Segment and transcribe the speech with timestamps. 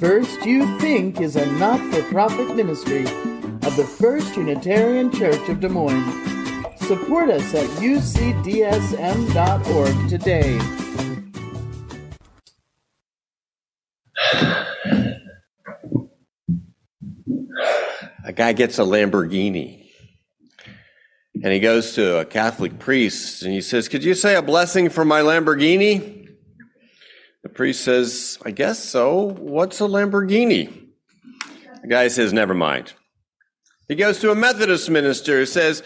[0.00, 5.60] First You Think is a not for profit ministry of the First Unitarian Church of
[5.60, 6.10] Des Moines.
[6.78, 8.48] Support us at ucdsm.org
[10.08, 10.58] today.
[18.24, 19.90] A guy gets a Lamborghini
[21.42, 24.88] and he goes to a Catholic priest and he says, Could you say a blessing
[24.88, 26.19] for my Lamborghini?
[27.42, 29.30] The priest says, I guess so.
[29.38, 30.88] What's a Lamborghini?
[31.82, 32.92] The guy says, Never mind.
[33.88, 35.82] He goes to a Methodist minister, who says,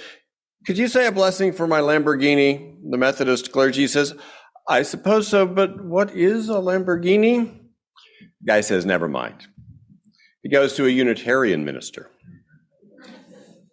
[0.66, 2.77] Could you say a blessing for my Lamborghini?
[2.90, 4.14] The Methodist clergy says,
[4.68, 7.60] I suppose so, but what is a Lamborghini?
[8.41, 9.46] The guy says, Never mind.
[10.42, 12.10] He goes to a Unitarian minister.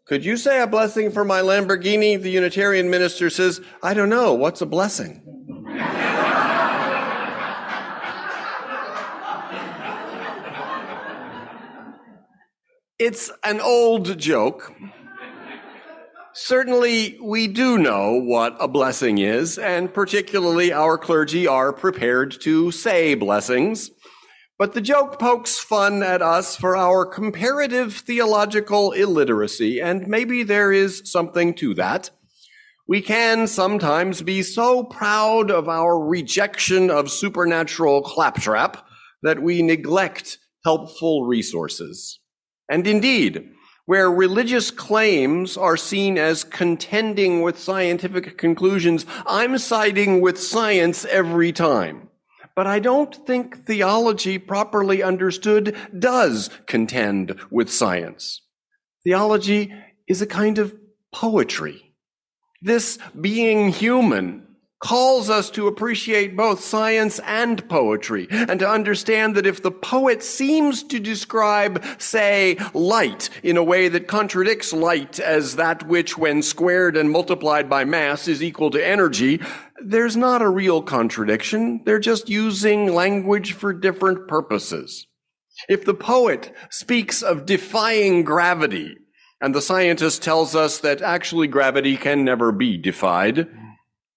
[0.08, 2.22] Could you say a blessing for my Lamborghini?
[2.22, 4.34] The Unitarian minister says, I don't know.
[4.34, 5.41] What's a blessing?
[13.02, 14.72] It's an old joke.
[16.34, 22.70] Certainly, we do know what a blessing is, and particularly our clergy are prepared to
[22.70, 23.90] say blessings.
[24.60, 30.72] But the joke pokes fun at us for our comparative theological illiteracy, and maybe there
[30.72, 32.12] is something to that.
[32.88, 38.86] We can sometimes be so proud of our rejection of supernatural claptrap
[39.24, 42.21] that we neglect helpful resources.
[42.72, 43.52] And indeed,
[43.86, 51.52] where religious claims are seen as contending with scientific conclusions, I'm siding with science every
[51.52, 52.08] time
[52.56, 58.42] but I don't think theology properly understood does contend with science.
[59.04, 59.74] Theology
[60.08, 60.76] is a kind of
[61.12, 61.94] poetry.
[62.62, 64.48] This being human
[64.82, 70.24] calls us to appreciate both science and poetry and to understand that if the poet
[70.24, 76.42] seems to describe, say, light in a way that contradicts light as that which, when
[76.42, 79.40] squared and multiplied by mass, is equal to energy,
[79.84, 81.82] there's not a real contradiction.
[81.86, 85.08] They're just using language for different purposes.
[85.70, 88.98] If the poet speaks of defying gravity,
[89.40, 93.48] and the scientist tells us that actually gravity can never be defied,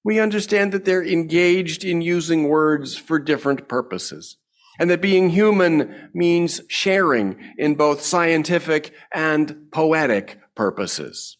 [0.04, 4.36] we understand that they're engaged in using words for different purposes.
[4.78, 11.38] And that being human means sharing in both scientific and poetic purposes.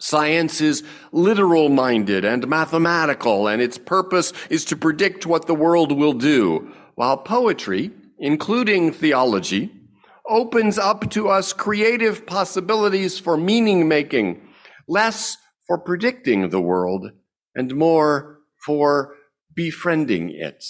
[0.00, 5.92] Science is literal minded and mathematical, and its purpose is to predict what the world
[5.92, 9.70] will do, while poetry, including theology,
[10.28, 14.40] opens up to us creative possibilities for meaning making,
[14.88, 15.36] less
[15.68, 17.12] for predicting the world
[17.54, 19.14] and more for
[19.54, 20.64] befriending it.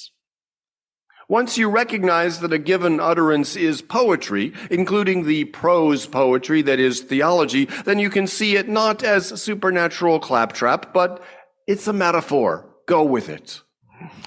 [1.29, 7.01] Once you recognize that a given utterance is poetry, including the prose poetry that is
[7.01, 11.23] theology, then you can see it not as supernatural claptrap, but
[11.67, 12.69] it's a metaphor.
[12.87, 13.63] Go with it.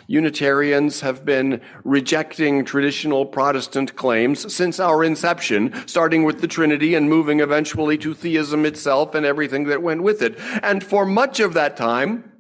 [0.08, 7.10] Unitarians have been rejecting traditional Protestant claims since our inception, starting with the Trinity and
[7.10, 10.40] moving eventually to theism itself and everything that went with it.
[10.64, 12.32] And for much of that time,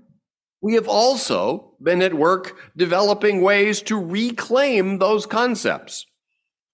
[0.61, 6.05] we have also been at work developing ways to reclaim those concepts.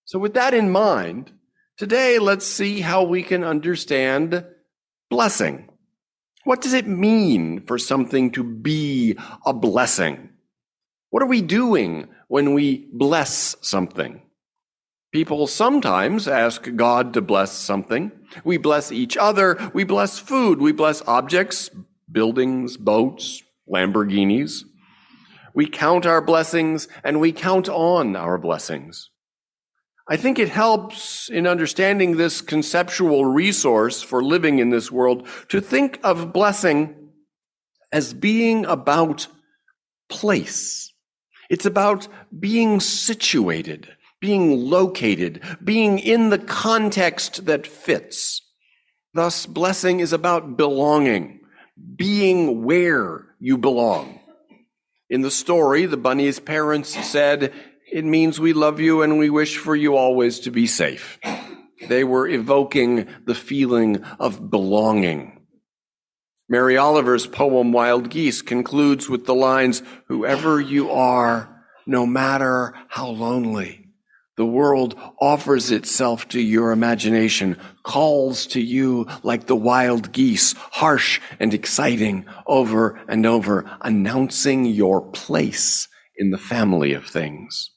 [0.06, 1.32] So, with that in mind,
[1.78, 4.46] today let's see how we can understand
[5.10, 5.70] blessing.
[6.44, 10.30] What does it mean for something to be a blessing?
[11.10, 14.22] What are we doing when we bless something?
[15.12, 18.12] People sometimes ask God to bless something.
[18.46, 19.58] We bless each other.
[19.74, 20.60] We bless food.
[20.62, 21.70] We bless objects,
[22.10, 24.64] buildings, boats, Lamborghinis.
[25.54, 29.10] We count our blessings and we count on our blessings.
[30.08, 35.62] I think it helps in understanding this conceptual resource for living in this world to
[35.62, 37.12] think of blessing
[37.92, 39.28] as being about
[40.10, 40.94] place.
[41.50, 42.08] It's about
[42.38, 43.90] being situated,
[44.20, 48.42] being located, being in the context that fits.
[49.14, 51.42] Thus, blessing is about belonging,
[51.96, 54.20] being where you belong.
[55.10, 57.52] In the story, the bunny's parents said,
[57.92, 61.20] It means we love you and we wish for you always to be safe.
[61.90, 65.42] They were evoking the feeling of belonging.
[66.48, 73.08] Mary Oliver's poem Wild Geese concludes with the lines, Whoever you are, no matter how
[73.08, 73.81] lonely,
[74.42, 81.22] the world offers itself to your imagination, calls to you like the wild geese, harsh
[81.40, 87.70] and exciting over and over, announcing your place in the family of things.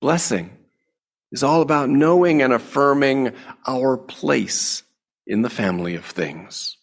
[0.00, 0.56] Blessing
[1.32, 3.32] is all about knowing and affirming
[3.66, 4.84] our place
[5.26, 6.76] in the family of things.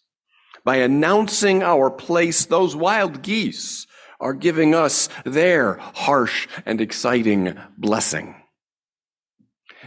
[0.62, 3.86] By announcing our place, those wild geese
[4.20, 8.36] are giving us their harsh and exciting blessing.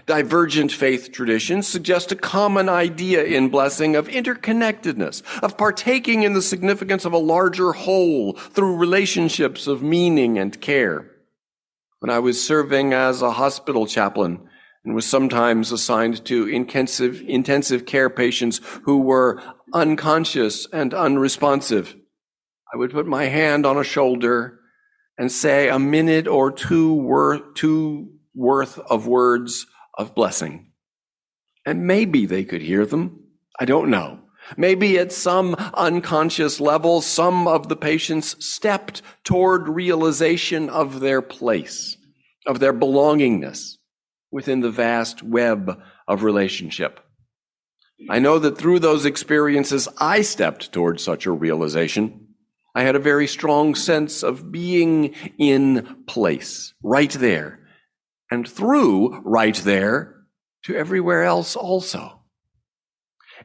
[0.06, 6.42] Divergent faith traditions suggest a common idea in blessing of interconnectedness, of partaking in the
[6.42, 11.10] significance of a larger whole through relationships of meaning and care.
[12.00, 14.50] When I was serving as a hospital chaplain
[14.84, 19.42] and was sometimes assigned to intensive, intensive care patients who were
[19.74, 21.96] unconscious and unresponsive,
[22.74, 24.60] I would put my hand on a shoulder
[25.18, 29.68] and say a minute or two worth, two worth of words
[29.98, 30.72] of blessing.
[31.66, 33.28] And maybe they could hear them.
[33.60, 34.20] I don't know.
[34.58, 41.96] Maybe at some unconscious level, some of the patients stepped toward realization of their place,
[42.46, 43.76] of their belongingness
[44.32, 47.00] within the vast web of relationship.
[48.10, 52.23] I know that through those experiences, I stepped toward such a realization.
[52.76, 57.60] I had a very strong sense of being in place, right there,
[58.32, 60.16] and through right there
[60.64, 62.20] to everywhere else also.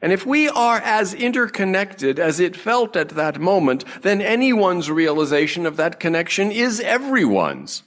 [0.01, 5.65] And if we are as interconnected as it felt at that moment, then anyone's realization
[5.65, 7.83] of that connection is everyone's.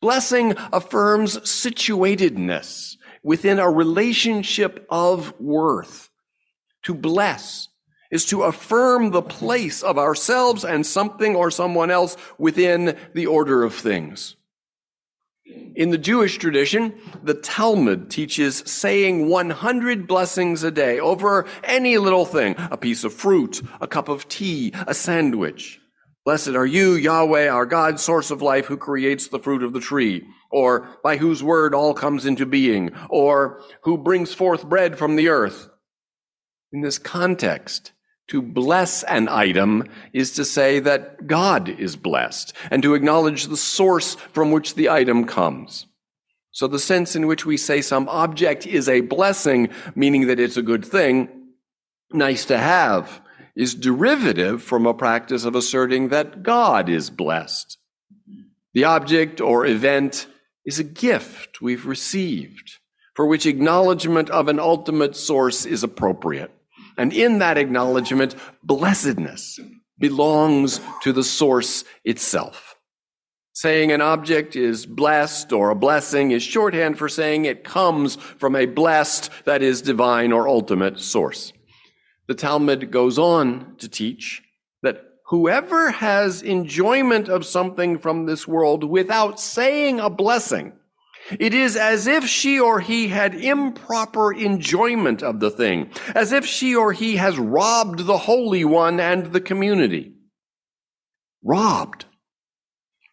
[0.00, 6.10] Blessing affirms situatedness within a relationship of worth.
[6.84, 7.68] To bless
[8.10, 13.64] is to affirm the place of ourselves and something or someone else within the order
[13.64, 14.36] of things.
[15.76, 22.24] In the Jewish tradition, the Talmud teaches saying 100 blessings a day over any little
[22.24, 25.78] thing, a piece of fruit, a cup of tea, a sandwich.
[26.24, 29.80] Blessed are you, Yahweh, our God, source of life, who creates the fruit of the
[29.80, 35.14] tree, or by whose word all comes into being, or who brings forth bread from
[35.14, 35.68] the earth.
[36.72, 37.92] In this context,
[38.28, 43.56] to bless an item is to say that God is blessed and to acknowledge the
[43.56, 45.86] source from which the item comes.
[46.50, 50.56] So the sense in which we say some object is a blessing, meaning that it's
[50.56, 51.28] a good thing,
[52.12, 53.20] nice to have,
[53.54, 57.78] is derivative from a practice of asserting that God is blessed.
[58.74, 60.26] The object or event
[60.64, 62.78] is a gift we've received
[63.14, 66.50] for which acknowledgement of an ultimate source is appropriate.
[66.96, 69.60] And in that acknowledgement, blessedness
[69.98, 72.76] belongs to the source itself.
[73.52, 78.54] Saying an object is blessed or a blessing is shorthand for saying it comes from
[78.54, 81.52] a blessed, that is divine or ultimate source.
[82.28, 84.42] The Talmud goes on to teach
[84.82, 90.74] that whoever has enjoyment of something from this world without saying a blessing
[91.30, 96.46] it is as if she or he had improper enjoyment of the thing, as if
[96.46, 100.14] she or he has robbed the Holy One and the community.
[101.42, 102.04] Robbed.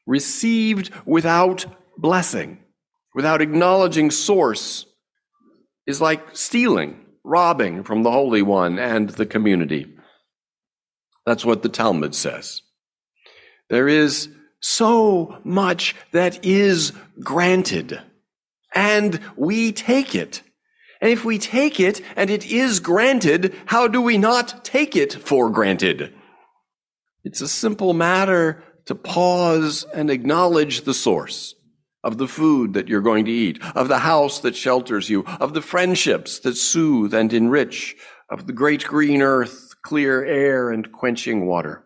[0.05, 1.65] Received without
[1.97, 2.59] blessing,
[3.15, 4.85] without acknowledging source,
[5.87, 9.95] is like stealing, robbing from the Holy One and the community.
[11.25, 12.61] That's what the Talmud says.
[13.69, 14.29] There is
[14.63, 18.01] so much that is granted.
[18.73, 20.41] And we take it.
[21.01, 25.13] And if we take it and it is granted, how do we not take it
[25.13, 26.13] for granted?
[27.25, 31.55] It's a simple matter to pause and acknowledge the source
[32.01, 35.53] of the food that you're going to eat, of the house that shelters you, of
[35.53, 37.95] the friendships that soothe and enrich,
[38.29, 41.85] of the great green earth, clear air, and quenching water.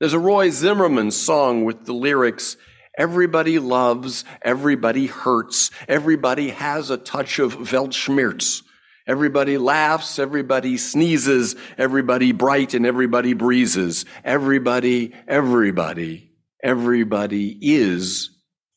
[0.00, 2.56] There's a Roy Zimmerman song with the lyrics,
[2.96, 8.62] Everybody loves, everybody hurts, everybody has a touch of Weltschmerz.
[9.06, 14.04] Everybody laughs, everybody sneezes, everybody bright and everybody breezes.
[14.24, 16.30] Everybody, everybody,
[16.62, 18.30] everybody is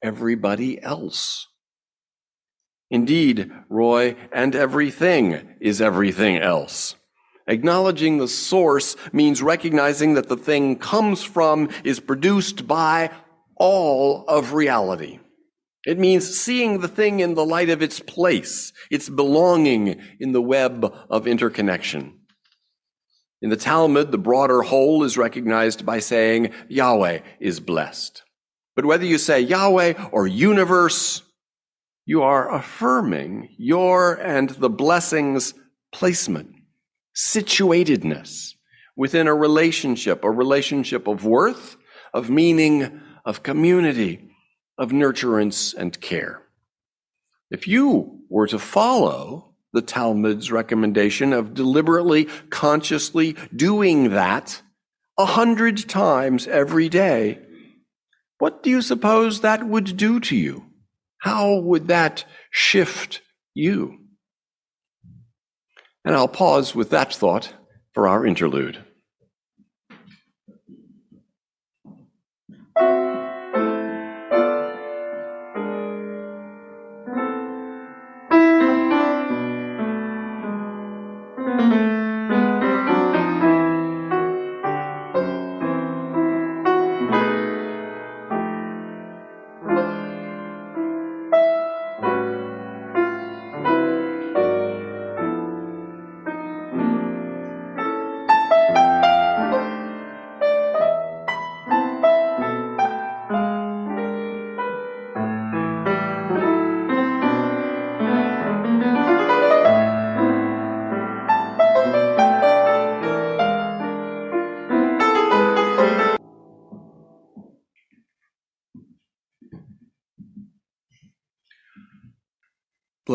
[0.04, 1.48] everybody else.
[2.90, 6.96] Indeed, Roy, and everything is everything else.
[7.48, 13.10] Acknowledging the source means recognizing that the thing comes from, is produced by
[13.56, 15.20] all of reality.
[15.86, 20.42] It means seeing the thing in the light of its place, its belonging in the
[20.42, 22.20] web of interconnection.
[23.42, 28.24] In the Talmud, the broader whole is recognized by saying Yahweh is blessed.
[28.76, 31.22] But whether you say Yahweh or universe,
[32.06, 35.54] you are affirming your and the blessing's
[35.94, 36.57] placement
[37.18, 38.54] situatedness
[38.96, 41.76] within a relationship, a relationship of worth,
[42.14, 44.30] of meaning, of community,
[44.78, 46.44] of nurturance and care.
[47.50, 54.62] If you were to follow the Talmud's recommendation of deliberately, consciously doing that
[55.18, 57.40] a hundred times every day,
[58.38, 60.66] what do you suppose that would do to you?
[61.20, 63.22] How would that shift
[63.54, 64.07] you?
[66.08, 67.54] And I'll pause with that thought
[67.94, 68.82] for our interlude.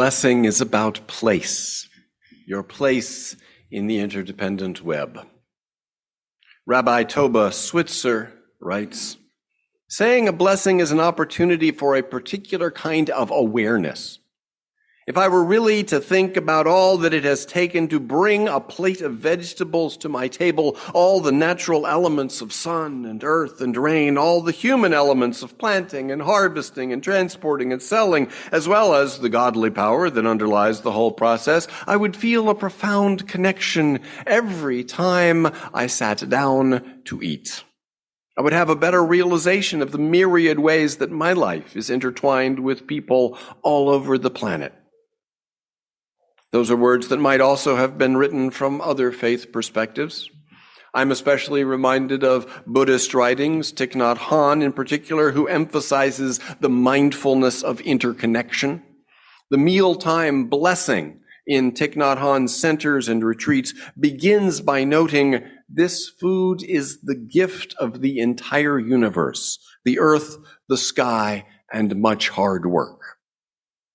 [0.02, 1.88] Blessing is about place,
[2.44, 3.37] your place
[3.71, 5.28] in the interdependent web.
[6.66, 9.16] Rabbi Toba Switzer writes,
[9.88, 14.18] saying a blessing is an opportunity for a particular kind of awareness
[15.04, 18.61] if I were really to think about all that it has taken to bring a
[18.61, 23.76] plate of vegetables to my table, all the natural elements of sun and earth and
[23.76, 28.94] rain, all the human elements of planting and harvesting and transporting and selling, as well
[28.94, 34.00] as the godly power that underlies the whole process, I would feel a profound connection
[34.25, 37.64] every time I sat down to eat.
[38.38, 42.61] I would have a better realization of the myriad ways that my life is intertwined
[42.61, 44.73] with people all over the planet.
[46.52, 50.28] Those are words that might also have been written from other faith perspectives.
[50.94, 57.62] I'm especially reminded of Buddhist writings, Thich Nhat Hanh in particular, who emphasizes the mindfulness
[57.62, 58.82] of interconnection.
[59.49, 66.62] The mealtime blessing in Thich Nhat Hanh's centers and retreats begins by noting this food
[66.62, 70.37] is the gift of the entire universe, the earth,
[70.68, 73.00] the sky, and much hard work.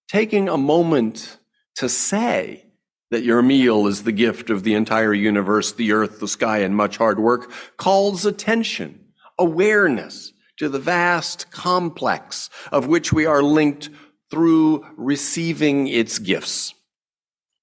[0.08, 1.38] Taking a moment
[1.78, 2.66] to say
[3.12, 6.76] that your meal is the gift of the entire universe, the earth, the sky, and
[6.76, 9.00] much hard work calls attention,
[9.40, 13.90] awareness to the vast complex of which we are linked
[14.30, 16.74] through receiving its gifts.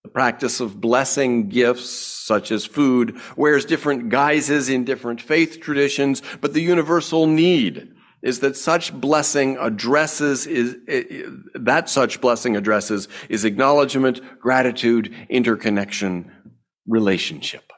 [0.05, 6.23] The practice of blessing gifts, such as food, wears different guises in different faith traditions,
[6.41, 7.94] but the universal need
[8.25, 10.77] is that such blessing addresses is
[11.55, 16.33] that such blessing addresses is acknowledgement, gratitude, interconnection,
[16.89, 17.71] relationship.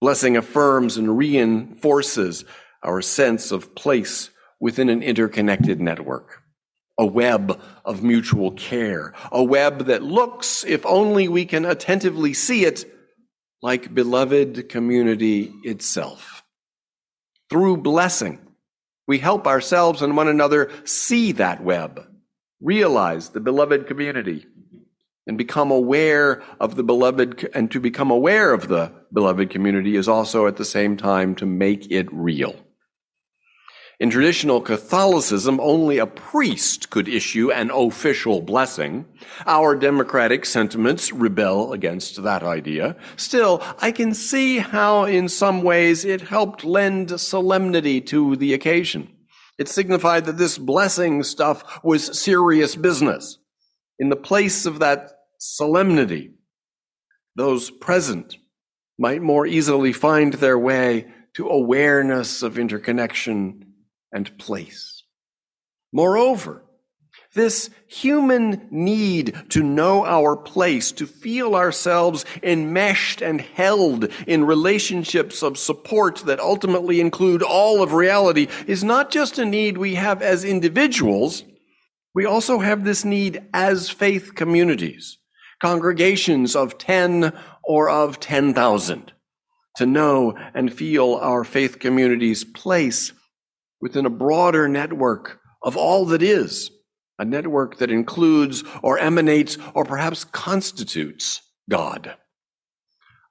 [0.00, 2.44] Blessing affirms and reinforces
[2.84, 6.40] our sense of place within an interconnected network,
[6.96, 12.64] a web of mutual care, a web that looks, if only we can attentively see
[12.64, 12.84] it,
[13.60, 16.44] like beloved community itself.
[17.50, 18.47] Through blessing,
[19.08, 22.06] we help ourselves and one another see that web,
[22.60, 24.46] realize the beloved community,
[25.26, 30.08] and become aware of the beloved, and to become aware of the beloved community is
[30.08, 32.54] also at the same time to make it real.
[34.00, 39.06] In traditional Catholicism, only a priest could issue an official blessing.
[39.44, 42.96] Our democratic sentiments rebel against that idea.
[43.16, 49.08] Still, I can see how in some ways it helped lend solemnity to the occasion.
[49.58, 53.38] It signified that this blessing stuff was serious business.
[53.98, 56.34] In the place of that solemnity,
[57.34, 58.36] those present
[58.96, 63.67] might more easily find their way to awareness of interconnection
[64.12, 65.02] and place.
[65.92, 66.62] Moreover,
[67.34, 75.42] this human need to know our place, to feel ourselves enmeshed and held in relationships
[75.42, 80.22] of support that ultimately include all of reality, is not just a need we have
[80.22, 81.44] as individuals.
[82.14, 85.18] We also have this need as faith communities,
[85.60, 89.12] congregations of 10 or of 10,000,
[89.76, 93.12] to know and feel our faith community's place
[93.80, 96.70] within a broader network of all that is,
[97.18, 102.16] a network that includes or emanates or perhaps constitutes God.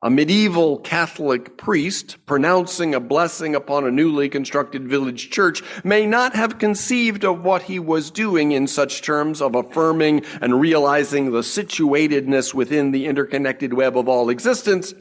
[0.03, 6.35] A medieval Catholic priest pronouncing a blessing upon a newly constructed village church may not
[6.35, 11.39] have conceived of what he was doing in such terms of affirming and realizing the
[11.39, 14.93] situatedness within the interconnected web of all existence.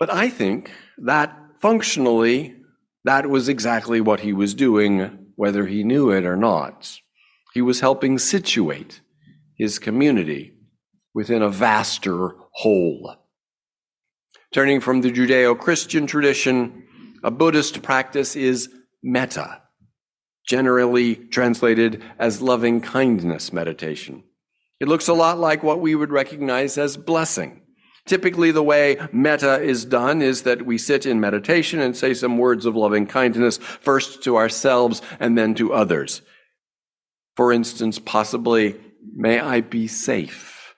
[0.00, 2.55] But I think that functionally,
[3.06, 6.98] that was exactly what he was doing, whether he knew it or not.
[7.54, 9.00] He was helping situate
[9.56, 10.54] his community
[11.14, 13.14] within a vaster whole.
[14.52, 16.84] Turning from the Judeo Christian tradition,
[17.22, 18.68] a Buddhist practice is
[19.04, 19.62] metta,
[20.48, 24.24] generally translated as loving kindness meditation.
[24.80, 27.62] It looks a lot like what we would recognize as blessing.
[28.06, 32.38] Typically, the way metta is done is that we sit in meditation and say some
[32.38, 36.22] words of loving kindness, first to ourselves and then to others.
[37.34, 38.76] For instance, possibly,
[39.14, 40.76] may I be safe.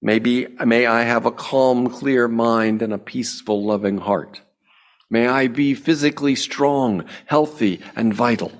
[0.00, 4.40] Maybe, may I have a calm, clear mind and a peaceful, loving heart.
[5.10, 8.52] May I be physically strong, healthy, and vital.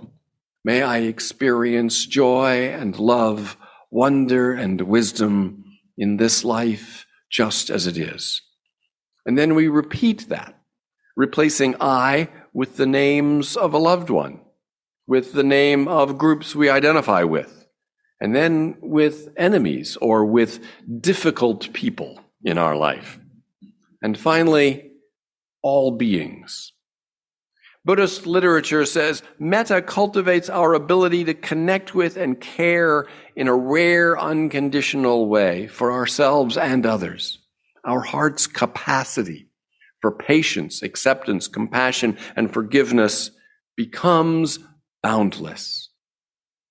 [0.63, 3.57] May I experience joy and love,
[3.91, 5.65] wonder and wisdom
[5.97, 8.43] in this life just as it is.
[9.25, 10.61] And then we repeat that,
[11.17, 14.41] replacing I with the names of a loved one,
[15.07, 17.61] with the name of groups we identify with
[18.21, 20.63] and then with enemies or with
[21.01, 23.19] difficult people in our life.
[24.03, 24.93] And finally,
[25.63, 26.73] all beings.
[27.85, 34.19] Buddhist literature says metta cultivates our ability to connect with and care in a rare,
[34.19, 37.39] unconditional way for ourselves and others.
[37.85, 39.49] Our heart's capacity
[40.01, 43.31] for patience, acceptance, compassion, and forgiveness
[43.77, 44.59] becomes
[45.03, 45.89] boundless.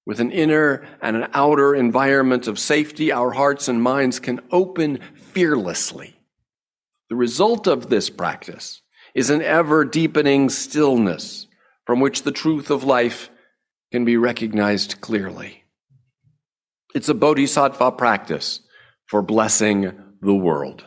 [0.05, 4.99] With an inner and an outer environment of safety, our hearts and minds can open
[5.15, 6.19] fearlessly.
[7.09, 8.81] The result of this practice
[9.13, 11.47] is an ever deepening stillness
[11.85, 13.29] from which the truth of life
[13.91, 15.63] can be recognized clearly.
[16.93, 18.61] It's a bodhisattva practice
[19.07, 20.85] for blessing the world.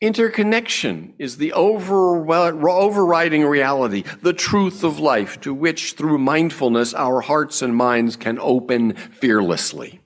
[0.00, 2.26] Interconnection is the over,
[2.70, 8.38] overriding reality, the truth of life to which through mindfulness our hearts and minds can
[8.40, 10.00] open fearlessly.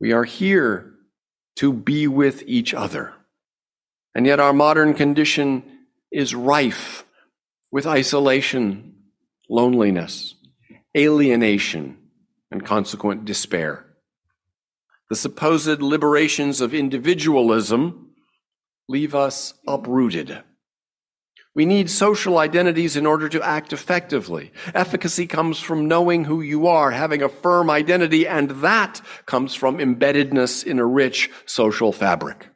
[0.00, 0.94] We are here
[1.56, 3.14] to be with each other.
[4.14, 5.62] And yet our modern condition
[6.10, 7.04] is rife
[7.70, 8.94] with isolation,
[9.48, 10.34] loneliness,
[10.96, 11.98] alienation,
[12.50, 13.84] and consequent despair.
[15.10, 18.10] The supposed liberations of individualism
[18.88, 20.42] leave us uprooted.
[21.54, 24.52] We need social identities in order to act effectively.
[24.74, 29.78] Efficacy comes from knowing who you are, having a firm identity, and that comes from
[29.78, 32.48] embeddedness in a rich social fabric.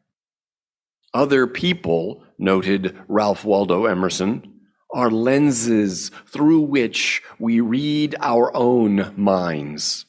[1.14, 4.61] Other people, noted Ralph Waldo Emerson,
[4.94, 10.07] are lenses through which we read our own minds.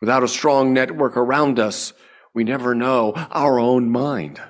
[0.00, 1.92] Without a strong network around us,
[2.34, 4.40] we never know our own mind.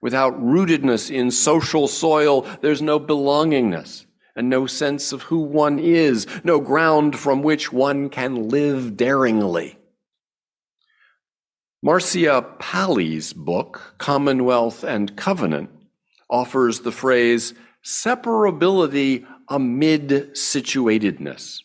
[0.00, 6.26] Without rootedness in social soil, there's no belongingness and no sense of who one is,
[6.42, 9.78] no ground from which one can live daringly.
[11.84, 15.68] Marcia Pally's book, Commonwealth and Covenant,
[16.30, 21.58] offers the phrase separability amid situatedness.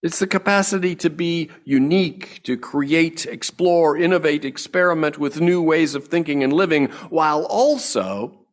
[0.00, 6.06] It's the capacity to be unique, to create, explore, innovate, experiment with new ways of
[6.06, 8.46] thinking and living, while also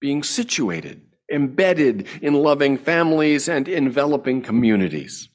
[0.00, 5.28] being situated, embedded in loving families and enveloping communities.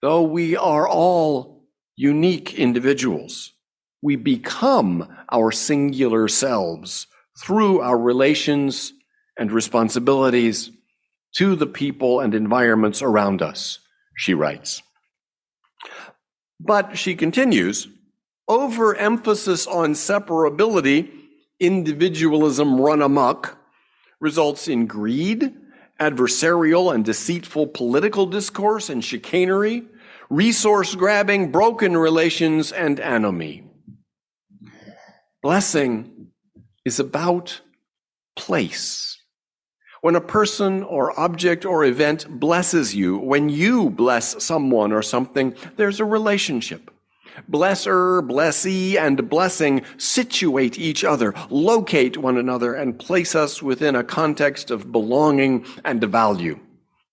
[0.00, 1.64] Though we are all
[1.96, 3.52] unique individuals,
[4.06, 7.08] we become our singular selves
[7.42, 8.92] through our relations
[9.36, 10.70] and responsibilities
[11.34, 13.80] to the people and environments around us
[14.16, 14.84] she writes.
[16.60, 17.88] But she continues,
[18.46, 21.10] overemphasis on separability,
[21.58, 23.58] individualism run amok,
[24.20, 25.52] results in greed,
[25.98, 29.82] adversarial and deceitful political discourse and chicanery,
[30.30, 33.65] resource grabbing, broken relations, and anomie.
[35.46, 36.32] Blessing
[36.84, 37.60] is about
[38.34, 39.16] place.
[40.00, 45.54] When a person or object or event blesses you, when you bless someone or something,
[45.76, 46.90] there's a relationship.
[47.48, 54.02] Blesser, blessee, and blessing situate each other, locate one another, and place us within a
[54.02, 56.58] context of belonging and value.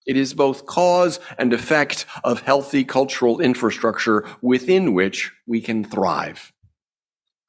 [0.08, 6.53] It is both cause and effect of healthy cultural infrastructure within which we can thrive.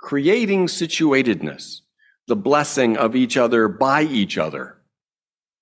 [0.05, 1.81] Creating situatedness,
[2.29, 4.77] the blessing of each other by each other,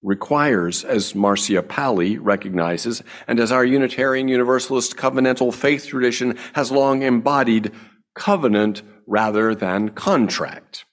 [0.03, 7.03] requires, as Marcia Pally recognizes, and as our Unitarian Universalist covenantal faith tradition has long
[7.03, 7.71] embodied,
[8.17, 10.87] covenant rather than contract.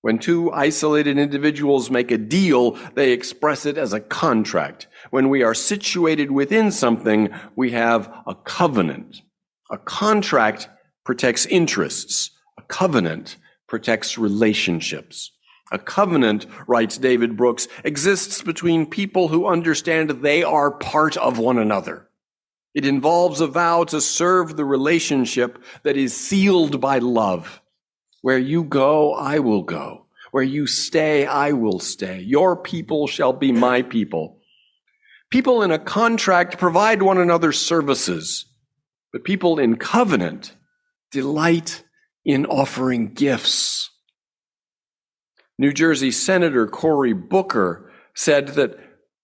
[0.00, 4.88] When two isolated individuals make a deal, they express it as a contract.
[5.10, 9.22] When we are situated within something, we have a covenant.
[9.70, 10.68] A contract
[11.04, 12.32] protects interests.
[12.70, 15.32] Covenant protects relationships.
[15.72, 21.58] A covenant, writes David Brooks, exists between people who understand they are part of one
[21.58, 22.08] another.
[22.72, 27.60] It involves a vow to serve the relationship that is sealed by love.
[28.22, 30.06] Where you go, I will go.
[30.30, 32.20] Where you stay, I will stay.
[32.20, 34.38] Your people shall be my people.
[35.28, 38.46] People in a contract provide one another services,
[39.12, 40.54] but people in covenant
[41.10, 41.82] delight
[42.24, 43.90] in offering gifts.
[45.58, 48.78] New Jersey Senator Cory Booker said that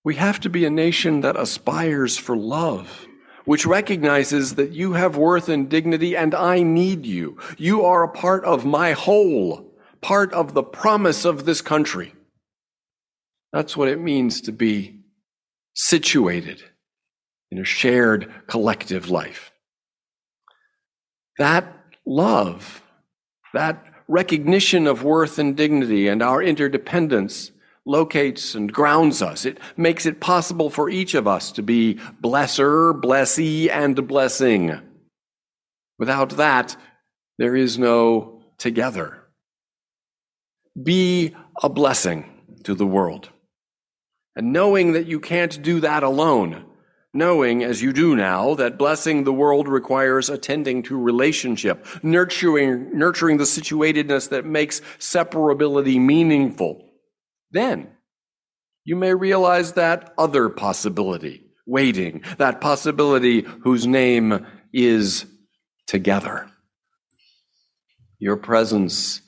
[0.05, 3.07] we have to be a nation that aspires for love,
[3.45, 7.39] which recognizes that you have worth and dignity and I need you.
[7.59, 12.15] You are a part of my whole, part of the promise of this country.
[13.53, 15.01] That's what it means to be
[15.75, 16.63] situated
[17.51, 19.53] in a shared collective life.
[21.39, 21.73] That
[22.07, 22.83] love,
[23.57, 27.51] that recognition of worth and dignity and our interdependence
[27.87, 29.47] locates and grounds us.
[29.47, 34.79] It makes it possible for each of us to be blesser, blessee, and blessing.
[35.99, 36.77] Without that,
[37.39, 39.23] there is no together.
[40.81, 42.31] Be a blessing
[42.65, 43.31] to the world.
[44.35, 46.67] And knowing that you can't do that alone,
[47.17, 53.39] knowing, as you do now, that blessing the world requires attending to relationship, nurturing, nurturing
[53.39, 56.91] the situatedness that makes separability meaningful.
[57.51, 57.89] Then
[58.85, 65.27] you may realize that other possibility waiting, that possibility whose name is
[65.87, 66.49] together.
[68.19, 69.21] Your presence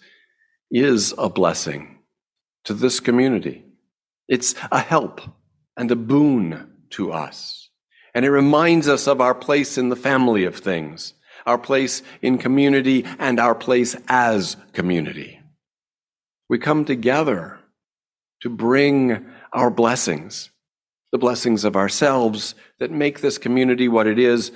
[0.71, 1.99] is a blessing
[2.65, 3.65] to this community.
[4.29, 5.21] It's a help
[5.77, 7.68] and a boon to us.
[8.15, 11.15] And it reminds us of our place in the family of things,
[11.47, 15.41] our place in community, and our place as community.
[16.49, 17.59] We come together
[18.41, 20.51] to bring our blessings,
[21.13, 24.53] the blessings of ourselves that make this community what it is,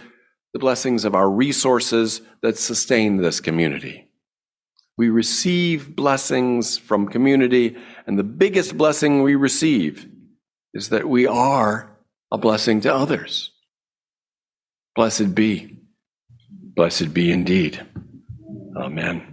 [0.53, 4.09] the blessings of our resources that sustain this community.
[4.99, 10.09] We receive blessings from community, and the biggest blessing we receive
[10.75, 11.92] is that we are
[12.33, 13.53] a blessing to others.
[14.97, 15.77] Blessed be.
[16.75, 17.87] Blessed be indeed.
[18.75, 19.32] Amen.